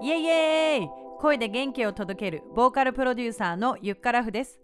[0.00, 0.88] イエイエイ
[1.18, 4.60] 声で元気を届けるボーカルプロデューサーのゆっからふです。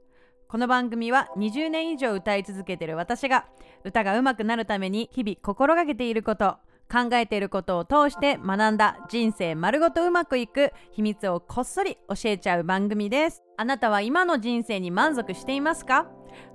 [0.47, 3.47] この番組は20年以上歌い続けてる私が
[3.83, 6.59] 歌が上手くなるために日々心がけていること
[6.89, 13.43] 考えていることを通して学んだ人生丸ごとうまくいく秘密をこっそり教えちゃう番組です。
[13.57, 16.07] あなたは今の人生に満足していますか？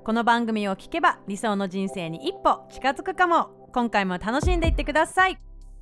[0.05, 3.69] この番組を聞けば理想の人生に一歩近づくかも。
[3.71, 5.37] 今回も楽しんでいってください。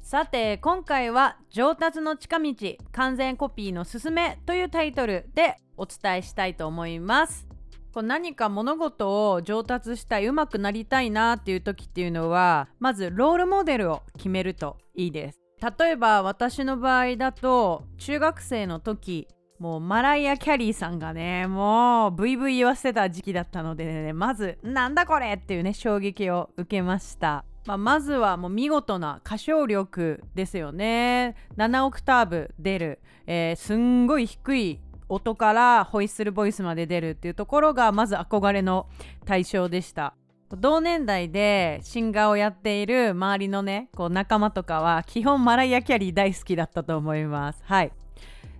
[0.08, 2.54] さて今回は「上達の近道
[2.94, 7.46] 完全コピーのすすめ」というタイトルでお伝えしたいと思います。
[7.94, 15.42] こう何か物事を上達したい上手くなりたいなっていう時っていうのはまずロールモデルを決めるといいです。
[15.78, 19.28] 例えば私の場合だと中学生の時
[19.60, 27.44] もうマライア・キャリーさんがねもうブイブイ言わせてた時期だったのでねまずなんだこれっていうね衝撃を受けました。
[27.68, 31.36] まあ、まずはもう見事な歌唱力ですよね。
[31.58, 34.80] 7オクターブ出る、えー、すんごい低い
[35.10, 38.88] 音からホイッスルボイスまで出るっていうところがまず憧れの
[39.26, 40.16] 対象でした。
[40.50, 47.62] 同年代でシンガーをやっている周りのねこう仲間とかは基本マライア・キャリー大好きだったと思います。
[47.66, 47.92] はい。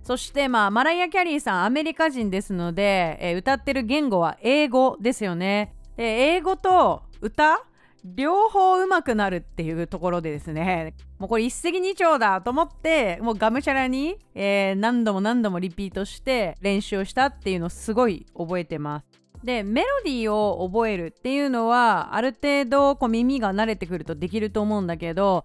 [0.02, 5.74] そしてまあマライア・キャリーさんアメリカ人ですので、えー、歌ってる言語は英語ですよね。
[5.96, 7.64] で英語と歌
[8.04, 19.06] 両方上手くなるっていうところでですねもうこれ一石二鳥だと思ってもうがむしゃらに、えー、何度も何度もリピートして練習をしたっていうのをすごい覚えてます。
[19.44, 25.44] でメロディーを覚えるっていうのはある程度こう耳が慣れてくるとできると思うんだけど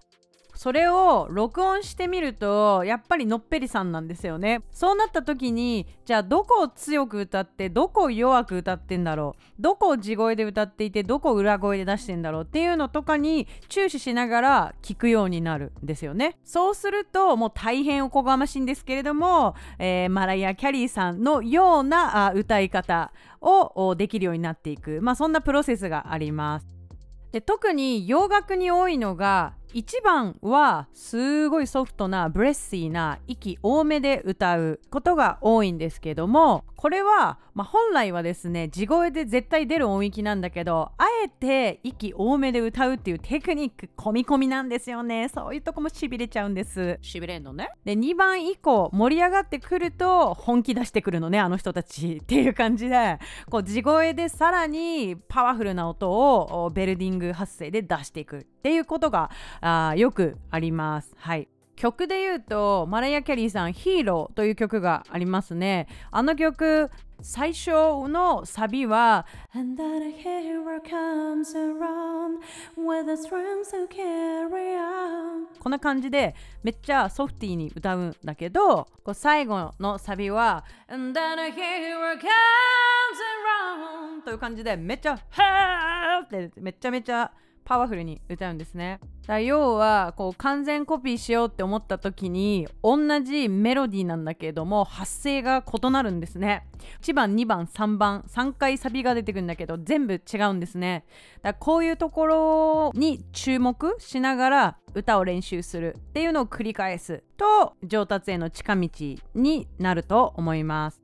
[0.54, 4.62] それを録音してみるとやっぱりのっぺりさんなんですよね。
[4.70, 9.62] そうなった時にじゃあどこを強く歌ってどこを弱く歌ってんだろう。
[9.62, 12.42] どこを地声で歌っていてどこを裏声で出してんだろう。
[12.44, 16.38] っていうのとかに注視しながら聞くようになるんですよね。
[16.44, 25.00] そうするともう大変おこがましいんですけれども、えー、マライア・キャリーさんのようなあ歌い方をできるようになっていく。
[25.02, 26.66] まあそんなプロセスがあります。
[27.32, 45.30] で特に洋楽に多いのが1番はすごいソフトなブレッシーな息多めで歌うことが多いんですけどもこれは、まあ、本来はですね地声で絶対出る音域なんだけどあえて息多めで歌うっていうテクニック込み込みなんですよね。
[45.34, 46.98] そういうとこもしびれちゃうんです。
[47.00, 47.70] しびれんのね。
[47.86, 53.18] で2番以降盛り上がってくると本気出してくるのねあの人たちっていう感じで。
[53.50, 59.30] こう地声でさらにパワフルな音をベルディング発声で出していくっていうことが
[59.64, 61.14] あよくあります。
[61.16, 61.48] はい。
[61.76, 65.88] 曲で言うとマライア・キャリーさん「ヒーロー」という曲がありますね。
[66.10, 72.40] あの曲最初のサビは「And that a hero comes around
[72.76, 82.28] with the strength to carry on」こんな感じでめっちゃソフティーに歌うんだけどこう最後のサビは「And that a hero comes
[84.20, 87.32] around」という感じでめっちゃ「はーってめちゃめちゃ
[87.64, 89.00] パワフルに歌うんですね。
[89.26, 96.66] だ要はこう完全コピーしようって思った時に同じメロディーなんだけども発声が異なるんですね。
[97.00, 101.04] 1番2番3番3回サビが出てくるんだけど全部違うんですね。
[101.42, 108.88] だこういうところに注目しながら歌を練習するっていうのを繰り返すと上達への近道
[109.34, 111.03] になると思います。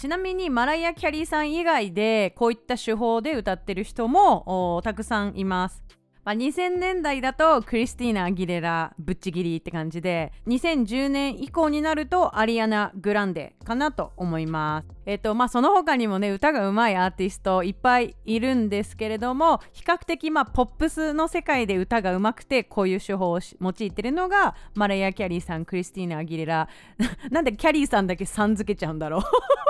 [0.00, 5.84] ちなみにマライア・キャリーさん以外でこういった手法で歌ってる人もたくさんいます。
[6.24, 26.68] まあ、2000年代だとクリスティーナ・アギレラぶっちぎりって感じで2010年以降になるとアリアナ・グランデかなと思いますえっ、とまあその他にもね歌が上手いアーティストいっぱいいるんですけれども比較的まあポップスの世界で歌が上手くてこういう手法を用いてるのがマライア・キャリーさんクリスティーナ・アギレラ
[27.28, 29.18] なんでキャリーさんだけさん付けちゃうんだろ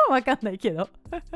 [0.08, 0.12] う？
[0.12, 0.90] わかんないけど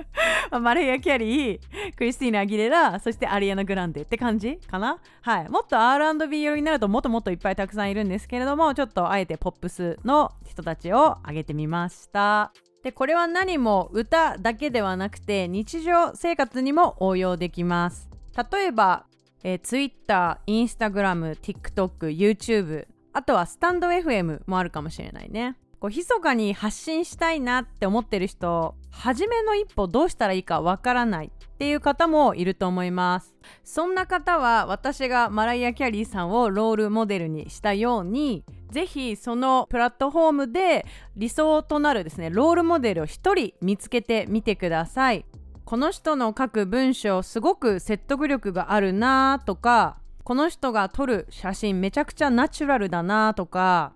[0.60, 1.60] マレイア・キャリー、
[1.96, 4.98] クリスティーナ・アギレラ、そしてアリアナ・グランデって感じかな？
[5.22, 5.48] はい。
[5.48, 12.52] もっと R&B 寄りになるともっともっといっぱいたくさんいるんですけれども、ちょっとあえてポップスの人たちを挙げてみました。
[12.84, 18.10] で、これは何も歌だけではなくて日常生活にも応用できます。
[18.52, 19.06] 例えば、
[19.42, 25.56] えー、Twitter、Instagram、TikTok、YouTube、あとはスタンド FM もあるかもしれないね。
[25.84, 33.34] こう密かに発信したいなって思ってる人初めの一歩どうしたらいいかわからないっていう方もいると思います。
[33.64, 40.86] そんな方は私がマライア・キャリーさんをロールモデルにしたようにぜひそのプラットフォームで
[41.16, 45.26] 理想となるですねロールモデルを1人見つけてみてください。
[45.66, 53.92] この人の書く文章すごく説得力があるなとかこの人が撮る写真めちゃくちゃナチュラルだなとか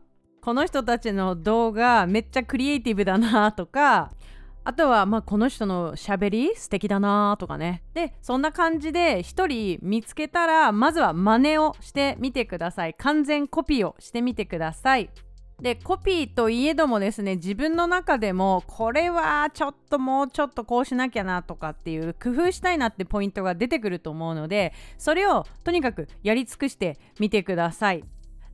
[0.49, 4.11] この人たちの動画めっちゃクリエイティブだなとか
[4.65, 7.83] あとはまあこの人のしゃべり素敵だなとかね。
[7.93, 12.95] でそんな感じで1人見つけたらまずは真似をしてみてください。
[12.95, 15.11] 完全コピーをしてみてください。
[15.61, 28.03] でコピーといえどもですね自分の中でもこれはちょっともうちょっとこうしなきゃなとかっていう工夫したいなってポイントが出てくると思うのでそれをとにかくやり尽くしてみてください。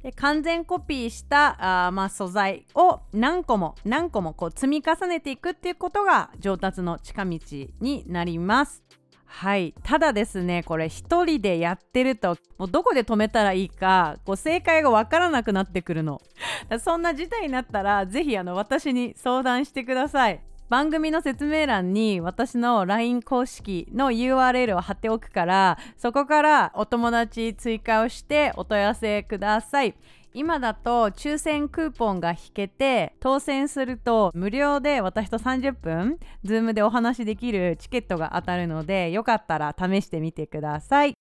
[0.05, 7.39] で完全コピーしたあ、まあ、素材を何個も何個もこう積み重ねていくっていうことが上達の近道
[7.81, 8.85] になります。
[9.25, 9.75] はい。
[9.83, 16.21] ただですねこれ一人でやってるともうどこで止めたらいいかこう正解がわからなくなってくるの。
[16.85, 20.43] そんな事態になったら是非私に相談してください。
[20.69, 29.95] 番組の説明欄に私の LINE 公式の URL を貼っておくからそこからお友達追加をしてお問い合わせください。
[30.37, 41.15] 今だと抽選クーポンが引けて当選すると無料で私と30分 Zoom でお話しできるチケットが当たるのでよかったら試してみてください。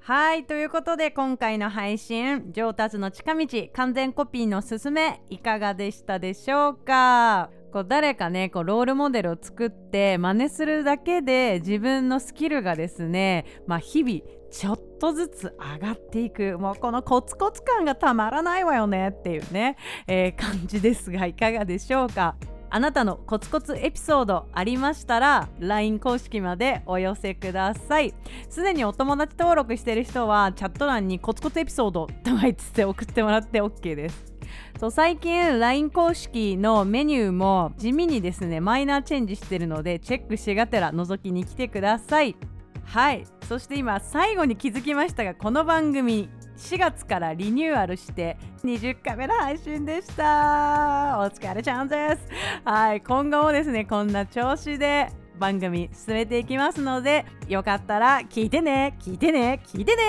[0.00, 7.50] はいということで今回の配信上達の近道完全コピーのすすめいかがでしたでしょうか？
[7.76, 14.20] こう誰かねこうロールモデルを作って真似するだけで自分のスキルがですね、まあ、日々
[14.50, 16.58] ちょっとずつ上がっていく。
[16.58, 19.76] もうこのコツコツ感がたまらないわよねっていうね、
[20.06, 22.36] えー、感じですがいかがでしょうか？
[22.70, 28.14] あなたのコツコツエピソードありましたら LINE 公式までお寄せください。
[28.48, 34.35] すでにお友達登録してる人はチャット欄にコツコツエピソードと言って送ってもらって OK です。
[34.78, 42.36] そう最近 LINE 公式のメニューも地味にですねマイナーチェンジしてるのでチェックしがてら覗きに来てください。
[42.84, 43.24] はい。
[43.48, 51.18] そして今最後に気づきましたがこの番組4月からリニューアルして20回目の配信でした。
[51.18, 52.28] お疲れちゃんです。
[52.64, 53.00] はい。
[53.00, 55.08] 今後もですねこんな調子で
[55.38, 60.02] 番組進めていきますのでよかったら聞いてね聞いてね聞いてね。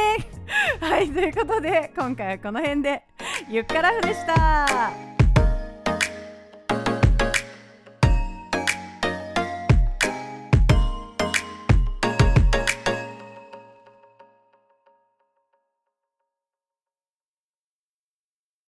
[0.79, 3.03] はいということで今回はこの辺で。
[3.49, 5.06] ゆっからふでした。